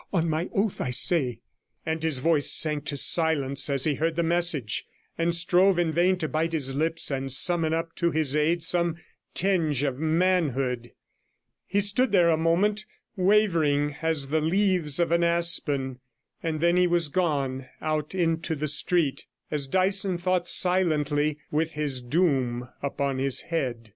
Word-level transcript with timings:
On 0.11 0.27
my 0.27 0.49
oath, 0.55 0.81
I 0.81 0.89
say' 0.89 1.41
and 1.85 2.01
his 2.01 2.17
voice 2.17 2.51
sank 2.51 2.85
to 2.85 2.97
silence 2.97 3.69
as 3.69 3.83
he 3.83 3.93
heard 3.93 4.15
the 4.15 4.23
message, 4.23 4.87
and 5.15 5.35
strove 5.35 5.77
in 5.77 5.91
vain 5.91 6.17
to 6.17 6.27
bite 6.27 6.53
his 6.53 6.73
lips, 6.73 7.11
and 7.11 7.31
summon 7.31 7.71
up 7.71 7.95
to 7.97 8.09
his 8.09 8.35
aid 8.35 8.63
some 8.63 8.95
tinge 9.35 9.83
of 9.83 9.99
manhood. 9.99 10.93
He 11.67 11.81
stood 11.81 12.11
there 12.11 12.31
a 12.31 12.35
moment, 12.37 12.83
wavering 13.15 13.97
as 14.01 14.29
the 14.29 14.41
leaves 14.41 14.99
of 14.99 15.11
an 15.11 15.23
aspen, 15.23 15.99
and 16.41 16.61
then 16.61 16.77
he 16.77 16.87
was 16.87 17.07
gone 17.07 17.67
out 17.79 18.15
into 18.15 18.55
the 18.55 18.67
street, 18.67 19.27
as 19.51 19.67
Dyson 19.67 20.17
thought 20.17 20.47
silently, 20.47 21.37
with 21.51 21.73
his 21.73 22.01
doom 22.01 22.67
upon 22.81 23.19
his 23.19 23.41
head. 23.41 23.89